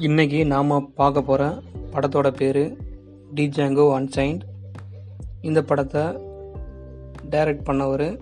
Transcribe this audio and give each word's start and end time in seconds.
இன்னைக்கு 0.00 0.46
நாம் 0.46 0.92
பார்க்க 0.94 1.22
போகிற 1.22 1.62
படத்தோட 1.92 2.30
பேர் 2.30 2.76
டி 3.34 3.48
ஜாங்கோ 3.48 3.84
அன்சைன்ட் 3.98 4.40
இந்த 5.40 5.62
படத்தை 5.62 6.02
டைரக்ட் 7.30 7.64
பண்ணவர் 7.64 8.20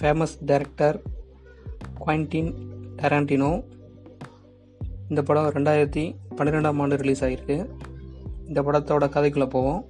ஃபேமஸ் 0.00 0.34
டைரக்டர் 0.44 1.02
குவான்டின் 1.98 2.54
டராண்டினோ 2.96 3.64
இந்த 5.08 5.22
படம் 5.22 5.50
ரெண்டாயிரத்தி 5.50 6.16
பன்னிரெண்டாம் 6.36 6.80
ஆண்டு 6.80 6.96
ரிலீஸ் 6.96 7.24
ஆகிருக்கு 7.24 7.70
இந்த 8.46 8.62
படத்தோட 8.62 9.08
கதைக்குள்ளே 9.08 9.46
போவோம். 9.46 9.84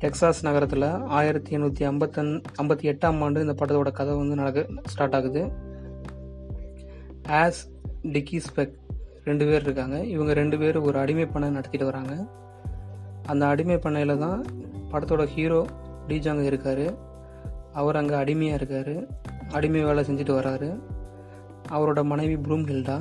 டெக்சாஸ் 0.00 0.42
நகரத்தில் 0.42 0.92
ஆயிரத்தி 0.92 1.56
எண்ணூற்றி 1.56 1.82
ஐம்பத்தன் 1.82 2.42
ஐம்பத்தி 2.62 2.92
எட்டாம் 2.94 3.20
ஆண்டு 3.20 3.40
இந்த 3.40 3.64
படத்தோட 3.64 3.92
கதை 3.92 4.14
வந்து 4.14 4.34
நடக்க 4.34 4.66
ஸ்டார்ட் 4.86 5.14
ஆகுது. 5.14 5.52
ஆஸ் 7.26 7.62
டிக்கி 8.02 8.40
ஸ்பெக் 8.48 8.74
ரெண்டு 9.26 9.44
பேர் 9.46 9.62
இருக்காங்க. 9.62 9.96
இவங்க 10.14 10.32
ரெண்டு 10.32 10.56
பேரும் 10.58 10.84
ஒரு 10.88 10.98
அடிமை 10.98 11.26
பண்ணை 11.26 11.48
நடத்திட்டு 11.50 11.86
வராங்க. 11.86 12.14
அந்த 13.26 13.46
அடிமை 13.46 13.76
பண்ணையில் 13.78 14.18
தான் 14.18 14.44
படத்தோட 14.90 15.24
ஹீரோ 15.24 15.60
டிஜாங்க 16.08 16.42
இருக்கார். 16.42 16.86
அவர் 17.72 17.96
அங்கே 17.96 18.14
அடிமையாக 18.14 18.58
இருக்கார். 18.60 18.94
அடிமை 19.52 19.82
வேலை 19.82 20.02
செஞ்சுட்டு 20.04 20.34
வராரு. 20.38 20.68
அவரோட 21.72 22.04
மனைவி 22.04 22.36
ப்ரூம் 22.36 22.66
ஹில்டா 22.70 22.98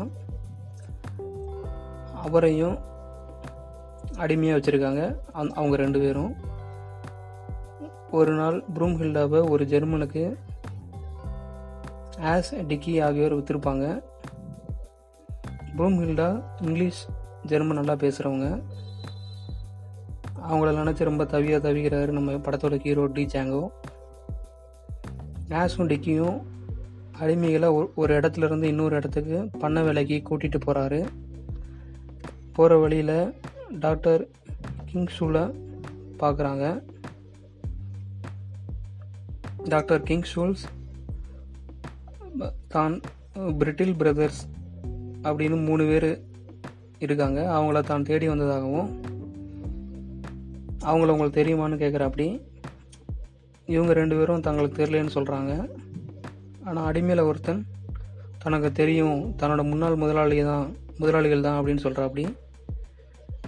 அவரையும் 2.25 2.77
அடிமையாக 4.17 4.59
வச்சுருக்காங்க. 4.59 5.01
அந் 5.33 5.55
அவங்க 5.59 5.75
ரெண்டு 5.75 5.99
பேரும். 5.99 6.33
ஒரு 8.11 8.33
நாள் 8.33 8.63
ப்ரூம் 8.73 8.97
ஹில்டாவை 9.01 9.49
ஒரு 9.49 9.63
ஜெர்மனுக்கு 9.65 10.23
ஆஸ் 12.33 12.51
டிக்கி 12.69 12.93
ஆகியோர் 13.03 13.37
விற்றுருப்பாங்க 13.37 13.85
ப்ரூம் 15.75 15.97
ஹில்டா 15.99 16.27
இங்கிலீஷ் 16.61 16.99
ஜெர்மன் 17.45 17.77
நல்லா 17.77 17.95
பேசுகிறவங்க 17.95 18.47
அவங்கள 20.45 20.69
நினச்சி 20.73 21.03
ரொம்ப 21.03 21.23
தவியாக 21.25 21.59
தவிக்கிறாரு 21.65 22.11
நம்ம 22.11 22.35
படத்தோட 22.45 22.75
ஹீரோ 22.81 23.05
டி 23.13 23.23
ஜாங்கோ 23.33 23.63
நேஷும் 25.49 25.89
டிக்கியும் 25.89 26.37
அடிமைகளை 27.19 27.67
ஒரு 27.73 27.87
ஒரு 27.95 28.11
இடத்துல 28.15 28.47
இருந்து 28.47 28.67
இன்னொரு 28.67 28.95
இடத்துக்கு 28.95 29.37
பண்ண 29.59 29.83
வேலைக்கு 29.83 30.17
கூட்டிகிட்டு 30.29 30.59
போகிறாரு 30.65 31.01
போகிற 32.51 32.77
வழியில் 32.77 33.17
டாக்டர் 33.79 34.23
கிங்ஸூலை 34.85 35.45
பார்க்குறாங்க 36.19 36.65
டாக்டர் 39.69 40.03
கிங் 40.03 40.27
ஷூல்ஸ் 40.33 40.65
தான் 42.67 42.95
பிரிட்டில் 43.59 43.95
பிரதர்ஸ் 43.97 44.41
அப்படின்னு 45.27 45.57
மூணு 45.69 45.83
பேர் 45.91 46.09
இருக்காங்க. 47.05 47.39
அவங்கள 47.55 47.79
தான் 47.81 48.07
தேடி 48.09 48.27
வந்ததாகவும் 48.33 48.89
அவங்கள 50.89 51.13
உங்களுக்கு 51.13 51.39
தெரியுமான்னு 51.39 51.81
கேட்குறாப்படி 51.83 52.27
இவங்க 53.73 53.91
ரெண்டு 53.99 54.15
பேரும் 54.17 54.45
தங்களுக்கு 54.47 54.79
தெரியலன்னு 54.81 55.15
சொல்கிறாங்க 55.17 55.51
ஆனால் 56.67 56.87
அடிமையில் 56.89 57.27
ஒருத்தன் 57.29 57.61
தனக்கு 58.43 58.69
தெரியும் 58.81 59.19
தன்னோட 59.39 59.61
முன்னாள் 59.69 60.01
முதலாளி 60.03 60.37
தான் 60.49 60.65
முதலாளிகள் 61.01 61.45
தான் 61.47 61.57
அப்படின்னு 61.59 61.83
சொல்கிறாப்படி 61.85 62.25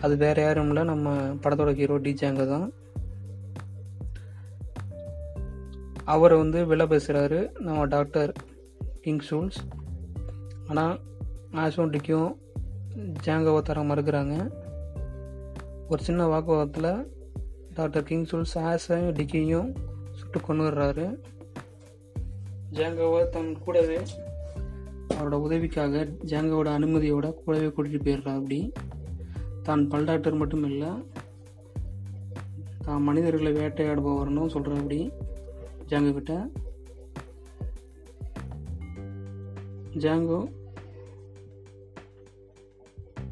அது 0.06 0.14
வேறு 0.24 0.42
யாரும் 0.42 0.68
இல்லை. 0.70 0.84
நம்ம 0.92 1.14
படத்தோட 1.44 1.72
ஹீரோ 1.80 1.96
டிஜாங்க 2.06 2.44
தான். 2.54 2.68
அவரை 6.14 6.36
வந்து 6.38 6.60
விலை 6.72 6.86
பேசுகிறாரு 6.94 7.40
நம்ம 7.68 7.86
டாக்டர் 7.94 8.32
கிங் 9.06 9.24
ஷூல்ஸ் 9.30 9.60
ஆனால் 10.68 10.96
ஆஷோண்டிக்கும் 11.54 12.36
ஜாங்கோவை 13.26 13.62
தர 13.62 13.82
மறுக்கிறாங்க. 13.82 14.52
ஒரு 15.88 16.04
சின்ன 16.04 16.28
வாக்குவாதத்தில் 16.28 17.08
டாக்டர் 17.74 18.04
கிங் 18.04 18.26
ஷூல்ஸ் 18.26 18.56
ஆஷையும் 18.56 19.14
டிக்கியும் 19.14 19.76
சுட்டு 20.12 20.40
கொண்டுடுறாரு 20.40 21.18
ஜாங்கோவை 22.74 23.30
தன் 23.30 23.60
கூடவே 23.60 23.98
அவரோட 25.14 25.34
உதவிக்காக 25.34 26.08
ஜாங்கோவோட 26.26 26.70
அனுமதியோட 26.78 27.34
கூடவே 27.34 27.68
கூட்டிகிட்டு 27.68 28.08
போயிடுறா 28.08 28.36
அப்படி. 28.36 28.72
தான் 29.64 29.88
பல் 29.88 30.04
டாக்டர் 30.04 30.34
மட்டும் 30.34 30.64
இல்லை 30.64 30.90
தான் 32.82 33.04
மனிதர்களை 33.04 33.54
வேட்டையாடுபவர்னும் 33.54 34.48
சொல்கிற 34.48 34.76
அப்படி 34.76 35.12
ஜாங்கோ 35.88 36.14
கிட்ட 36.14 36.50
ஜாங்கோ 39.98 40.50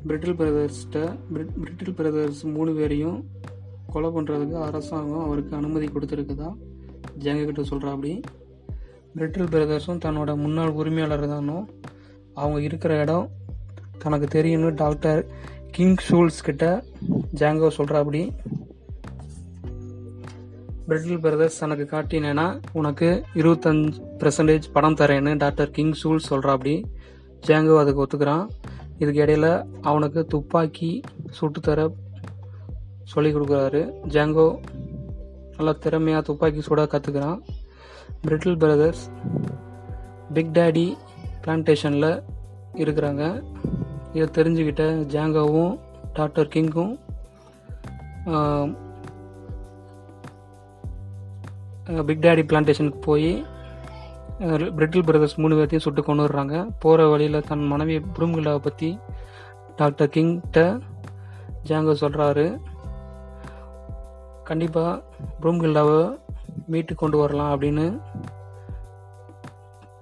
பிரிட்டில் 0.08 0.36
பிரதர்ஸ்கிட்ட 0.36 1.16
பிரிட் 1.34 1.54
பிரிட்டில் 1.62 1.94
பிரதர்ஸ் 1.94 2.46
மூணு 2.46 2.74
பேரையும் 2.74 3.24
கொலை 3.92 4.10
பண்ணுறதுக்கு 4.10 4.62
அரசாங்கம் 4.62 5.24
அவருக்கு 5.24 5.56
அனுமதி 5.56 5.86
கொடுத்துருக்குதா? 5.86 6.50
ஜாங்கோ 7.20 7.46
கிட்ட 7.46 7.62
சொல்கிறா 7.62 8.22
பிரிட்டில் 9.16 9.52
பிரதர்ஸும் 9.54 10.02
தன்னோட 10.06 10.38
முன்னாள் 10.38 10.70
உரிமையாளர் 10.70 11.28
தானோ? 11.28 11.66
அவங்க 12.34 12.62
இருக்கிற 12.62 13.02
இடம் 13.02 13.30
தனக்கு 13.98 14.28
தெரியும்னு 14.28 14.74
டாக்டர் 14.74 15.26
கிங் 15.72 15.96
ஷூல்ஸ் 16.10 16.44
கிட்ட 16.44 16.84
ஜாங்கோ 17.36 17.70
சொல்கிறாப்படி 17.78 18.30
பிரிட்டில் 20.88 21.20
பிரதர்ஸ் 21.20 21.60
தனக்கு 21.60 21.96
காட்டினேன்னா 21.96 22.62
உனக்கு 22.74 23.24
இருபத்தஞ்சு 23.34 24.02
பர்சன்டேஜ் 24.20 24.64
பணம் 24.74 24.96
தரேன்னு 24.96 25.38
டாக்டர் 25.38 25.72
கிங் 25.72 25.94
ஷூல்ஸ் 26.04 26.30
சொல்கிறாப்படி 26.30 26.84
ஜாங்கோ 27.48 27.78
அதுக்கு 27.78 28.04
ஒத்துக்கிறான். 28.06 28.48
இதுக்கு 29.02 29.22
இடையில் 29.24 29.52
அவனுக்கு 29.90 30.22
துப்பாக்கி 30.34 30.90
சுட்டு 31.38 31.60
தர 31.68 31.80
சொல்லி 33.14 33.30
கொடுக்குறாரு. 33.34 33.82
ஜாங்கோ 34.16 34.48
நல்லா 35.56 35.74
திறமையாக 35.84 36.26
துப்பாக்கி 36.28 36.62
சுட 36.68 36.84
கற்றுக்கிறான் 36.94 37.40
பிரிட்டில் 38.26 38.60
பிரதர்ஸ் 38.62 39.04
பிக் 40.36 40.54
டேடி 40.58 40.88
பிளான்டேஷனில் 41.44 42.12
இருக்கிறாங்க. 42.84 43.24
இதை 44.16 44.28
தெரிஞ்சுக்கிட்ட 44.38 44.86
ஜாங்கோவும் 45.14 45.74
டாக்டர் 46.18 46.52
கிங்கும் 46.54 46.94
பிக் 52.08 52.24
டேடி 52.26 52.44
பிளான்டேஷனுக்கு 52.52 53.02
போய் 53.10 53.32
பிரிட்டில் 54.40 55.04
பிரதர்ஸ் 55.04 55.36
மூணு 55.36 55.56
பேர்த்தையும் 55.56 55.80
சுட்டு 55.80 56.04
கொண்டு 56.04 56.24
வர்றாங்க 56.26 56.72
போகிற 56.80 57.08
வழியில் 57.08 57.42
தன் 57.42 57.68
மனைவி 57.68 58.00
புரும்கிலாவை 58.00 58.58
பற்றி 58.58 59.00
டாக்டர் 59.76 60.10
கிங்கிட்ட 60.10 60.82
ஜாங்கோ 61.64 61.94
சொல்கிறாரு 62.02 62.62
கண்டிப்பாக 64.44 65.04
புரும்கில்லாவை 65.42 66.18
மீட்டு 66.68 66.96
கொண்டு 66.96 67.18
வரலாம் 67.18 67.62
அப்படின்னு 67.62 68.00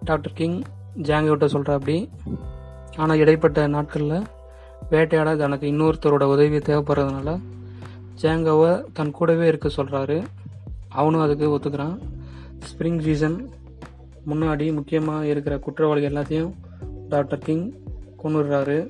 டாக்டர் 0.04 0.34
கிங் 0.34 0.62
ஜாங்கோட்ட 0.96 1.46
சொல்கிற 1.46 1.74
அப்படி 1.74 2.10
ஆனால் 2.98 3.18
இடைப்பட்ட 3.18 3.68
நாட்களில் 3.68 4.28
வேட்டையாட 4.90 5.36
தனக்கு 5.36 5.72
இன்னொருத்தரோட 5.72 6.24
உதவி 6.24 6.58
தேவைப்படுறதுனால 6.58 7.40
ஜாங்கோவை 8.22 8.84
தன் 8.94 9.12
கூடவே 9.12 9.48
இருக்க 9.48 9.70
சொல்கிறாரு 9.78 10.24
அவனும் 10.90 11.22
அதுக்கு 11.22 11.58
ஒத்துக்கிறான். 11.58 12.00
ஸ்ப்ரிங் 12.60 13.00
சீசன் 13.00 13.50
முன்னாடி 14.26 14.74
முக்கியமாக 14.74 15.26
இருக்கிற 15.26 15.60
குற்றவாளிகள் 15.60 16.14
எல்லாத்தையும் 16.14 16.52
டாக்டர் 17.10 17.38
கிங் 17.38 17.74
கொண்டுடுறாரு 18.24 18.90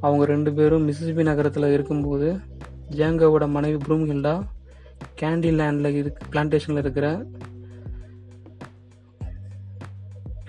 அவங்க 0.00 0.24
ரெண்டு 0.24 0.52
பேரும் 0.52 0.88
மிசிசிபி 0.88 1.22
நகரத்தில் 1.22 1.72
இருக்கும்போது 1.72 2.38
ஜேங்கோவோட 2.90 3.48
மனைவி 3.48 3.84
ப்ரூம்ஹில்டா 3.86 4.42
கேண்டி 5.20 5.50
லேண்டில் 5.58 5.94
இருக்கு 5.94 6.26
பிளான்டேஷனில் 6.32 6.78
இருக்கிற 6.78 7.24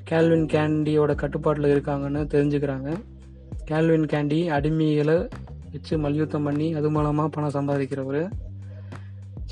கேல்வின் 0.09 0.47
கேண்டியோட 0.53 1.15
கட்டுப்பாட்டில் 1.15 1.69
இருக்காங்கன்னு 1.75 2.21
தெரிஞ்சுக்கிறாங்க. 2.33 2.89
கேல்வின் 3.67 4.07
கேண்டி 4.13 4.39
அடிமைகளை 4.57 5.29
வச்சு 5.71 5.97
மல்யுத்தம் 5.97 6.43
பண்ணி 6.43 6.73
அது 6.73 6.91
மூலமாக 6.91 7.29
பணம் 7.29 7.55
சம்பாதிக்கிறவர். 7.57 8.29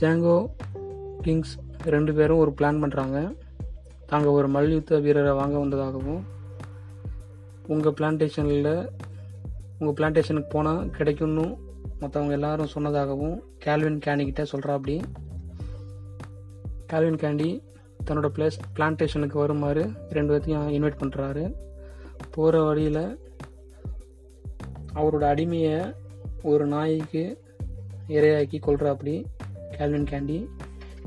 ஜேங்கோ 0.02 0.48
கிங்ஸ் 1.22 1.58
ரெண்டு 1.84 2.14
பேரும் 2.14 2.38
ஒரு 2.38 2.54
பிளான் 2.62 2.82
பண்ணுறாங்க 2.84 3.34
நாங்கள் 4.12 4.36
ஒரு 4.38 4.48
மல்யுத்த 4.48 4.98
வீரரை 5.00 5.34
வாங்க 5.34 5.56
வந்ததாகவும் 5.60 6.22
உங்கள் 7.68 7.96
பிளான்டேஷனில் 7.98 8.74
உங்கள் 9.80 9.96
பிளான்டேஷனுக்கு 9.98 10.50
போனால் 10.50 10.90
கிடைக்கும்னு 10.90 11.46
மற்றவங்க 12.02 12.32
எல்லாரும் 12.32 12.74
சொன்னதாகவும் 12.76 13.38
கேல்வின் 13.66 14.02
கேண்டிக்கிட்ட 14.06 14.44
சொல்கிறா 14.52 14.76
அப்படி 14.76 14.96
கேல்வின் 16.88 17.22
கேண்டி 17.24 17.50
தன்னோட 18.06 18.30
பிளேஸ் 18.36 18.58
பிளான்டேஷனுக்கு 18.76 19.38
வருமாறு 19.38 19.84
ரெண்டு 20.10 20.32
பேர்த்தையும் 20.32 20.70
இன்வைட் 20.70 21.02
பண்ணுறாரு 21.02 21.44
போகிற 22.32 22.64
வழியில் 22.64 23.04
அவரோட 24.94 25.24
அடிமையை 25.30 25.78
ஒரு 26.44 26.66
நாய்க்கு 26.68 27.24
இரையாக்கி 28.10 28.58
கொள்கிறா 28.60 28.90
அப்படி 28.90 29.16
கேல்வின் 29.72 30.10
கேண்டி 30.12 30.40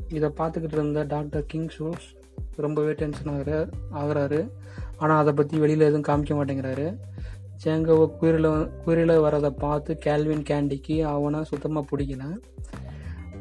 இதை 0.09 0.29
பார்த்துக்கிட்டு 0.39 0.77
இருந்த 0.77 1.03
டாக்டர் 1.05 1.45
கிங் 1.47 1.73
ஷூஸ் 1.79 2.07
ரொம்பவே 2.57 2.93
டென்ஷன் 2.93 3.31
ஆகிற 3.33 3.69
ஆகிறாரு. 4.01 4.41
ஆனால் 4.99 5.21
அதை 5.21 5.33
பற்றி 5.33 5.59
வெளியில் 5.59 5.89
எதுவும் 5.89 6.07
காமிக்க 6.09 6.35
மாட்டேங்கிறாரு. 6.39 6.87
ஜேங்கோவை 7.65 8.07
குயிரில் 8.21 8.49
குயிரில் 8.85 9.23
வரதை 9.27 9.51
பார்த்து 9.65 9.99
கேல்வின் 10.07 10.47
கேண்டிக்கு 10.51 10.97
அவனை 11.13 11.41
சுத்தமாக 11.45 11.89
பிடிக்கல. 11.91 12.25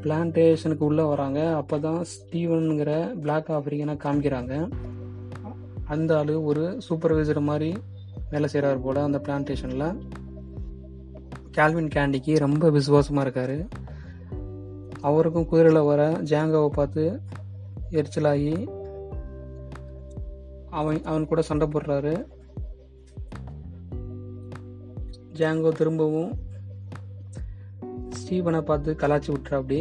பிளான்டேஷனுக்கு 0.04 0.86
உள்ளே 0.90 1.04
வராங்க. 1.04 1.56
அப்போ 1.56 1.80
தான் 1.80 2.02
ஸ்டீவனுங்கிற 2.14 2.92
பிளாக் 3.22 3.52
ஆஃப்ரிக்கனை 3.58 3.96
காமிக்கிறாங்க. 4.06 4.54
அந்த 5.94 6.18
ஆள் 6.18 6.34
ஒரு 6.50 6.64
சூப்பர்வைசர் 6.90 7.48
மாதிரி 7.50 7.72
வேலை 8.32 8.50
செய்கிறாரு 8.54 8.80
போல் 8.82 9.08
அந்த 9.08 9.22
பிளான்டேஷனில் 9.28 9.88
கேல்வின் 11.58 11.92
கேண்டிக்கு 11.96 12.36
ரொம்ப 12.46 12.70
விசுவாசமாக 12.70 13.26
இருக்கார். 13.26 13.58
அவருக்கும் 15.02 15.46
குதிரையில் 15.46 15.88
வர 15.90 16.02
ஜாங்காவை 16.32 16.70
பார்த்து 16.80 17.04
எரிச்சலாகி 18.00 18.54
அவன் 20.80 21.00
அவன் 21.10 21.30
கூட 21.32 21.42
சண்டை 21.50 21.66
போடுறாரு. 21.68 22.14
ஜாங்கோ 25.40 25.70
திரும்பவும் 25.78 26.32
ஸ்டீவனை 28.18 28.62
பார்த்து 28.62 28.92
கலாச்சி 29.02 29.30
விட்டுற 29.34 29.54
அப்படி. 29.62 29.80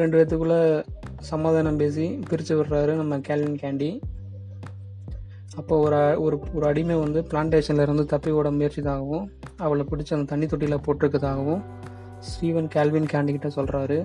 ரெண்டு 0.00 0.16
பேத்துக்குள்ள 0.16 0.56
சமாதானம் 1.30 1.76
பேசி 1.76 2.06
பிரித்து 2.28 2.54
விடுறாரு 2.58 2.92
நம்ம 3.00 3.18
கேல்வின் 3.28 3.62
கேண்டி. 3.62 3.90
அப்போ 5.56 5.74
ஒரு 5.78 5.98
ஒரு 6.24 6.36
ஒரு 6.54 6.64
அடிமை 6.66 6.96
வந்து 7.02 7.20
பிளான்டேஷன்ல 7.30 7.84
இருந்து 7.86 8.04
தப்பி 8.12 8.30
ஓட 8.38 8.50
முயற்சிதாகவும் 8.50 9.26
அவளை 9.56 9.84
பிடிச்சி 9.90 10.12
அந்த 10.16 10.28
தண்ணி 10.32 10.46
தொட்டியில் 10.46 10.84
போட்டிருக்கதாகவும் 10.86 11.62
ஸ்டீவன் 12.28 12.68
கேல்வின் 12.74 13.10
கேண்டிகிட்ட 13.12 13.48
சொல்கிறாரு 13.56 13.98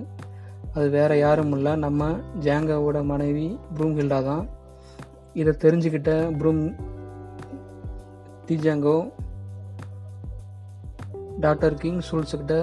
அது 0.72 0.86
வேற 0.90 1.12
யாரும் 1.16 1.52
இல்லை 1.56 1.72
நம்ம 1.84 2.10
ஜாங்கோவோட 2.46 2.98
மனைவி 3.04 3.46
ப்ரூம்ஹில்டா 3.74 4.18
தான். 4.24 4.44
இதை 5.34 5.52
தெரிஞ்சுக்கிட்ட 5.58 6.36
ப்ரூம் 6.38 6.62
டிஜாங்கோ 8.46 9.12
டாக்டர் 11.40 11.74
கிங் 11.74 12.00
சுல்ஸ்கிட்ட 12.10 12.54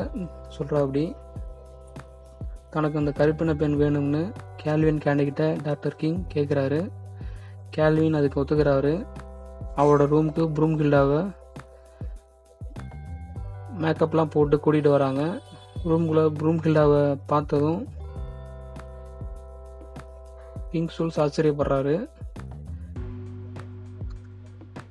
சொல்கிறா 0.58 0.80
அப்படி 0.80 1.16
தனக்கு 2.70 2.98
அந்த 2.98 3.12
கருப்பின 3.12 3.54
பெண் 3.54 3.74
வேணும்னு 3.74 4.34
கேல்வின் 4.64 5.02
கேண்டிக்கிட்ட 5.06 5.62
டாக்டர் 5.64 5.96
கிங் 5.96 6.28
கேட்குறாரு 6.34 6.92
கேல்வின் 7.78 8.16
அதுக்கு 8.16 8.42
ஒத்துக்கிறாரு. 8.42 9.06
அவரோட 9.76 10.04
ரூமுக்கு 10.14 10.44
ப்ரூம் 10.54 10.78
கில்டாவை 10.80 11.36
மேக்கப்லாம் 13.78 14.30
போட்டு 14.30 14.58
கூட்டிகிட்டு 14.58 14.90
வராங்க. 14.90 15.42
ரூம்குள்ளே 15.84 16.26
ப்ரூம் 16.40 16.62
கில்டாவை 16.64 17.20
பார்த்ததும் 17.28 17.88
கிங் 20.70 20.88
சூல்ஸ் 20.98 21.20
ஆச்சரியப்படுறாரு. 21.24 22.10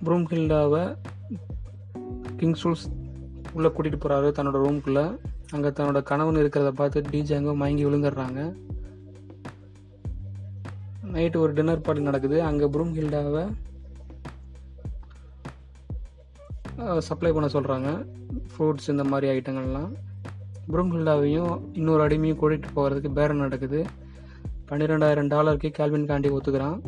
ப்ரூம் 0.06 0.26
ஹில்டாவை 0.32 0.82
கிங் 2.41 2.58
சூல்ஸ் 2.62 2.87
உள்ளே 3.56 3.69
கூட்டிகிட்டு 3.75 4.00
போகிறாரு 4.03 4.29
தன்னோட 4.37 4.56
ரூம்குள்ளே 4.64 5.05
அங்கே 5.55 5.70
தன்னோட 5.76 5.99
கணவன் 6.11 6.41
இருக்கிறத 6.43 6.70
பார்த்து 6.81 7.05
டிஜாங்கோ 7.12 7.53
மயங்கி 7.61 7.85
விழுந்துடுறாங்க. 7.87 8.41
நைட்டு 11.14 11.38
ஒரு 11.44 11.53
டின்னர் 11.58 11.85
பார்ட்டி 11.87 12.08
நடக்குது. 12.08 12.38
அங்கே 12.49 12.67
ப்ரூம் 12.75 12.97
ஹில்டாவை 12.99 13.44
சப்ளை 17.08 17.31
பண்ண 17.35 17.49
சொல்கிறாங்க 17.55 17.91
ஃப்ரூட்ஸ் 18.50 18.91
இந்த 18.94 19.05
மாதிரி 19.12 19.26
ஐட்டங்கள்லாம். 19.37 19.93
ப்ரூம் 20.73 20.93
ஹில்டாவையும் 20.94 21.55
இன்னொரு 21.79 22.03
அடிமையும் 22.06 22.41
கூட்டிகிட்டு 22.41 22.76
போகிறதுக்கு 22.76 23.11
பேரம் 23.19 23.43
நடக்குது. 23.44 23.81
பன்னிரெண்டாயிரம் 24.70 25.32
டாலருக்கு 25.35 25.69
கேல்வின் 25.79 26.08
காண்டி 26.11 26.31
ஒத்துக்கிறான். 26.37 26.79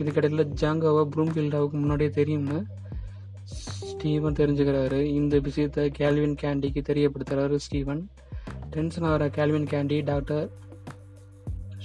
இதுக்கிடையில் 0.00 0.50
ஜாங்கோவை 0.60 1.02
ப்ரூம் 1.14 1.34
ஹில்டாவுக்கு 1.38 1.76
முன்னாடியே 1.82 2.10
தெரியும்னு 2.18 2.58
ஸ்டீவன் 3.90 4.38
தெரிஞ்சுக்கிறாரு. 4.40 5.00
இந்த 5.18 5.34
விஷயத்தை 5.46 5.84
கேல்வின் 5.98 6.38
கேண்டிக்கு 6.42 6.80
தெரியப்படுத்துகிறாரு 6.90 7.56
ஸ்டீவன். 7.66 8.02
டென்ஷன் 8.74 9.06
ஆகிற 9.10 9.26
கேல்வின் 9.36 9.68
கேண்டி 9.72 9.98
டாக்டர் 10.10 10.48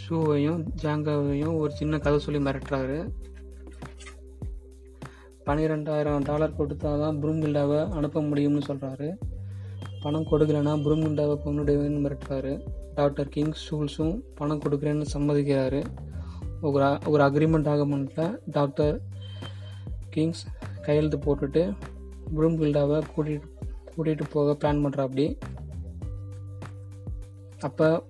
ஷூவையும் 0.02 0.62
ஜாங்காவையும் 0.84 1.56
ஒரு 1.62 1.72
சின்ன 1.80 2.00
கதை 2.06 2.18
சொல்லி 2.26 2.42
மிரட்டுறாரு. 2.48 2.98
பன்னிரெண்டாயிரம் 5.48 6.26
டாலர் 6.30 6.58
கொடுத்தா 6.60 6.92
தான் 7.04 7.18
ப்ரூம்கில்டாவை 7.22 7.80
அனுப்ப 7.98 8.22
முடியும்னு 8.30 8.62
சொல்கிறாரு 8.70 9.10
பணம் 10.04 10.30
கொடுக்கலன்னா 10.32 10.74
ப்ரூம்கில்டாவை 10.86 11.36
கொண்டுடுவேன்னு 11.44 12.00
மிரட்டுறாரு. 12.06 12.54
டாக்டர் 12.98 13.32
கிங் 13.36 13.54
ஷூல்ஸும் 13.64 14.16
பணம் 14.40 14.62
கொடுக்குறேன்னு 14.64 15.06
சம்மதிக்கிறாரு. 15.14 15.82
ஒரு 16.64 16.98
ஒரு 17.06 17.24
அக்ரிமெண்ட் 17.24 17.68
ஆகமெண்ட்டில் 17.68 18.38
டாக்டர் 18.46 19.02
கிங்ஸ் 20.10 20.46
கையெழுத்து 20.82 21.18
போட்டுட்டு 21.18 21.74
ப்ரூம்கில்டாவை 22.36 23.02
கூட்டிகிட்டு 23.18 23.42
கூட்டிகிட்டு 23.98 24.22
போக 24.32 24.56
பிளான் 24.60 24.76
பண்ணுறாப்படி 24.76 25.38
அப்போ 27.60 28.06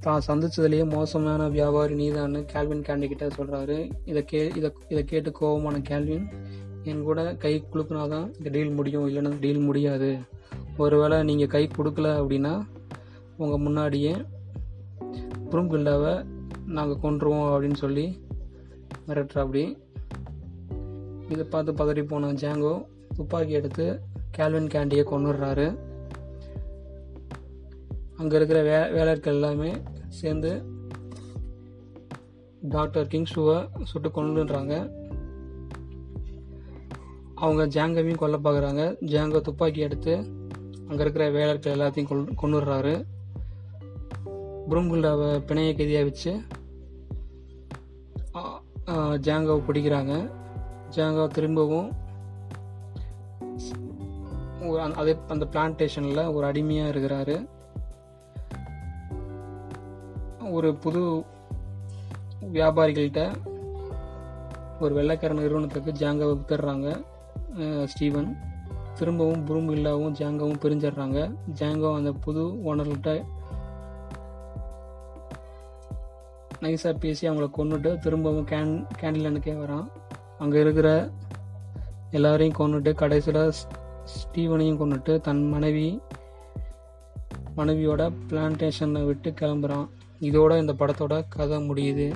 தான் 0.00 0.22
சந்திச்சதுலேயே 0.26 0.90
மோசமான 0.90 1.48
வியாபாரி 1.48 1.94
நீதான்னு 1.94 2.46
கேல்வின் 2.54 2.84
கேண்டி 2.88 3.06
கிட்ட 3.06 3.26
சொல்கிறாரு 3.26 3.90
இதை 4.04 4.24
கே 4.24 4.52
இதை 4.56 4.72
இதை 4.88 5.04
கேட்டு 5.04 5.32
கோபமான 5.40 5.78
கேல்வின் 5.78 6.32
என் 6.82 7.02
கூட 7.02 7.34
கை 7.34 7.64
குலுக்குனாதான் 7.72 8.36
இந்த 8.36 8.50
டீல் 8.50 8.70
முடியும் 8.70 9.08
இல்லைன்னா 9.08 9.40
டீல் 9.40 9.58
முடியாது. 9.58 10.18
ஒருவேளை 10.76 11.22
நீங்கள் 11.22 11.46
கை 11.46 11.68
கொடுக்கல 11.76 12.08
அப்படின்னா 12.22 12.62
உங்கள் 13.36 13.60
முன்னாடியே 13.60 14.16
ப்ரூம்கில்டாவை 15.50 16.31
நாங்கள் 16.66 17.02
கொன்றுவோம் 17.02 17.50
அப்படின்னு 17.52 17.74
சொல்லி 17.74 18.18
மிரட்டுறாப்படி 19.08 19.76
இதை 21.28 21.44
பார்த்து 21.44 21.72
பதறி 21.72 22.02
போன 22.06 22.32
ஜாங்கோ 22.32 22.86
துப்பாக்கி 23.14 23.52
எடுத்து 23.52 24.00
கேல்வின் 24.38 24.72
கேண்டியை 24.74 25.04
கொண்டுடுறாரு 25.04 25.66
அங்கே 28.16 28.36
இருக்கிற 28.36 28.62
வே 28.62 28.90
வேலர்கள் 28.90 29.34
எல்லாமே 29.34 29.70
சேர்ந்து 30.08 30.62
டாக்டர் 32.62 33.06
கிங்ஸுவை 33.06 33.68
சுட்டு 33.82 34.08
கொண்டுன்றாங்க 34.08 34.74
அவங்க 37.34 37.66
ஜாங்கவையும் 37.66 38.20
கொல்ல 38.20 38.38
பார்க்குறாங்க 38.38 38.82
ஜாங்கோ 39.00 39.40
துப்பாக்கி 39.40 39.80
எடுத்து 39.80 40.14
அங்கே 40.88 41.02
இருக்கிற 41.02 41.30
வேலர்கள் 41.30 41.74
எல்லாத்தையும் 41.74 42.08
கொல் 42.08 42.28
கொண்டுடுறாரு 42.42 43.04
புருங்குல்டாவை 44.68 45.28
பிணைய 45.48 45.70
கைதியாக 45.78 46.08
வச்சு 46.08 46.32
ஜாங்காவை 49.26 49.60
பிடிக்கிறாங்க. 49.66 50.14
ஜாங்கோ 50.96 51.24
திரும்பவும் 51.36 51.90
ஒரு 54.70 54.80
அதே 55.00 55.12
அந்த 55.34 55.44
பிளான்டேஷனில் 55.52 56.32
ஒரு 56.34 56.44
அடிமையாக 56.50 56.92
இருக்கிறாரு. 56.92 57.36
ஒரு 60.56 60.70
புது 60.84 61.02
வியாபாரிகள்கிட்ட 62.54 63.22
ஒரு 64.80 64.92
வெள்ளைக்கார 64.98 65.34
நிறுவனத்துக்கு 65.34 65.92
ஜாங்காவை 66.02 66.34
வித்துடுறாங்க 66.38 66.88
ஸ்டீவன். 67.92 68.30
திரும்பவும் 68.98 69.44
புரூமில்லாவும் 69.48 70.16
ஜாங்காவும் 70.20 70.62
பிரிஞ்சிடுறாங்க. 70.64 71.18
ஜாங்கோ 71.60 71.90
அந்த 71.98 72.12
புது 72.24 72.42
ஓனர்கிட்ட 72.68 73.10
நைஸாக 76.62 76.98
பேசி 76.98 77.28
அவங்கள 77.28 77.48
கொண்டுட்டு 77.58 77.98
திரும்பவும் 77.98 78.46
கேன் 78.46 78.74
கேண்டிலனுக்கே 79.00 79.54
வரான். 79.62 79.86
அங்கே 80.38 80.60
இருக்கிற 80.60 81.10
எல்லாரையும் 82.10 82.58
கொண்டுட்டு 82.58 82.94
கடைசியில் 82.94 83.52
ஸ்டீவனையும் 84.12 84.80
கொண்டுட்டு 84.82 85.20
தன் 85.20 85.48
மனைவி 85.48 86.00
மனைவியோட 87.56 88.02
பிளான்டேஷனை 88.28 89.04
விட்டு 89.04 89.30
கிளம்புறான். 89.30 89.86
இதோட 90.20 90.60
இந்த 90.60 90.72
படத்தோட 90.72 91.24
கதை 91.28 91.58
முடியுது. 91.68 92.08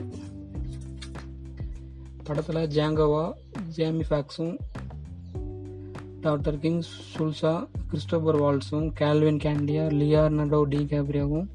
படத்தில் 2.25 2.69
ஜாங்கோவா 2.69 3.33
ஜேமி 3.77 4.05
ஃபேக்ஸும் 4.09 4.55
டாக்டர் 6.21 6.59
கிங் 6.59 6.83
சுல்சா 7.13 7.53
கிறிஸ்டோபர் 7.89 8.39
வால்ஸும் 8.41 8.87
கேல்வின் 9.01 9.41
கேண்டியா 9.45 9.85
லியார்னடோ 10.01 10.63
டி 10.63 10.81
கேப்ரியாவும் 10.91 11.47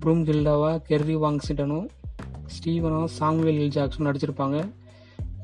ப்ரூம் 0.00 0.24
கில்டாவா 0.24 0.72
கெர்ரி 0.88 1.16
வாங்சிட்டனும் 1.16 1.88
ஸ்டீவனும் 2.56 3.08
சாமுவேல் 3.18 3.60
எல் 3.62 3.74
ஜாக்ஸும் 3.76 4.08
நடிச்சிருப்பாங்க. 4.08 4.58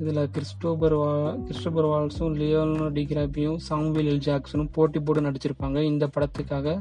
இதில் 0.01 0.23
கிறிஸ்டோபர் 0.35 0.95
வா 1.01 1.11
கிறிஸ்டோபர் 1.47 1.87
வால்ஸும் 1.91 2.35
லியோனோ 2.41 2.87
டிகிராபியும் 2.97 3.61
சாமுவேல் 3.69 4.11
எல் 4.13 4.25
ஜாக்சனும் 4.27 4.71
போட்டி 4.77 4.99
போட்டு 5.07 5.27
நடிச்சிருப்பாங்க. 5.29 5.79
இந்த 5.93 6.05
படத்துக்காக 6.15 6.75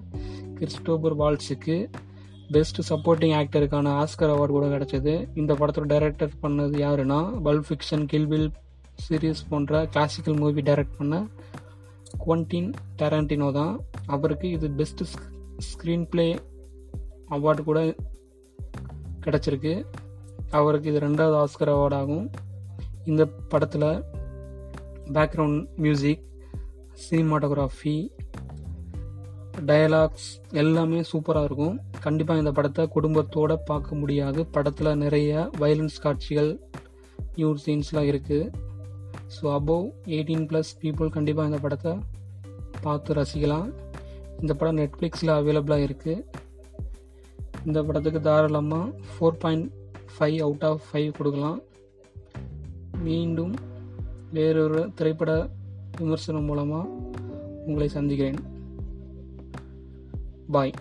கிறிஸ்டோபர் 0.60 1.16
வால்ஸுக்கு 1.22 1.78
பெஸ்ட் 2.56 2.80
சப்போர்ட்டிங் 2.90 3.36
ஆக்டருக்கான 3.40 3.94
ஆஸ்கர் 4.02 4.34
அவார்டு 4.34 4.56
கூட 4.56 4.66
கிடச்சிது. 4.74 5.14
இந்த 5.42 5.52
படத்தோட 5.60 5.88
டைரக்டர் 5.94 6.34
பண்ணது 6.44 6.76
யாருன்னா 6.86 7.20
Pulp 7.48 7.64
Fiction 7.68 8.06
Kill Bill 8.14 8.50
series 9.06 9.48
போன்ற 9.52 9.80
கிளாசிக்கல் 9.94 10.38
மூவி 10.42 10.64
டைரக்ட் 10.70 10.98
பண்ண 11.00 11.16
குவன்டின் 12.24 12.70
டேரண்டினோ 13.00 13.48
தான். 13.60 13.74
அவருக்கு 14.16 14.48
இது 14.58 14.68
பெஸ்ட் 14.82 15.04
ஸ்க்ரீன் 15.70 16.06
பிளே 16.12 16.28
அவார்டு 17.38 17.64
கூட 17.70 17.80
கிடச்சிருக்கு. 19.26 19.74
அவருக்கு 20.58 20.90
இது 20.92 21.00
ரெண்டாவது 21.08 21.36
ஆஸ்கர் 21.44 21.72
அவார்ட் 21.76 21.98
ஆகும். 22.02 22.26
இந்த 23.12 23.24
படத்தில் 23.52 23.90
பேக்ரவுண்ட் 25.16 25.62
மியூசிக் 25.84 26.24
சினிமாட்டோகிராஃபி 27.06 27.98
டயலாக்ஸ் 29.70 30.30
எல்லாமே 30.62 31.00
சூப்பராக 31.10 31.48
இருக்கும். 31.50 31.76
கண்டிப்பாக 32.06 32.42
இந்த 32.44 32.52
படத்தை 32.58 32.84
குடும்பத்தோடு 32.96 33.56
பார்க்க 33.70 34.00
முடியாது. 34.02 34.40
படத்தில் 34.56 35.00
நிறைய 35.04 35.50
வயலன்ஸ் 35.62 36.02
காட்சிகள் 36.06 36.52
நியூ 37.38 37.50
சீன்ஸ்லாம் 37.66 38.10
இருக்குது 38.12 38.52
so 39.36 39.44
above 39.58 39.86
eighteen 40.16 40.46
plus 40.50 40.72
people 40.82 41.14
கண்டிப்பாக 41.16 41.50
இந்த 41.50 41.60
படத்தை 41.66 41.94
பார்த்து 42.86 43.16
ரசிக்கலாம். 43.20 43.70
இந்த 44.42 44.54
படம் 44.60 44.80
நெட்ஃப்ளிக்ஸில் 44.82 45.38
அவைலபிளாக 45.40 45.86
இருக்குது 45.88 46.24
இந்த 47.68 47.80
படத்துக்கு 47.88 48.20
தாராளமாக 48.28 48.88
four 49.12 49.40
point 49.44 49.68
five 50.20 50.40
out 50.42 50.64
of 50.64 50.82
five 50.92 51.12
கொடுக்கலாம். 51.12 51.62
மீண்டும் 53.04 53.54
வேறொரு 54.34 54.92
திரைப்பட 54.96 55.50
விமர்சனம் 55.98 56.44
மூலமாக 56.44 56.88
உங்களை 57.66 57.88
சந்திக்கிறேன். 57.88 58.40
பாய் 60.52 60.74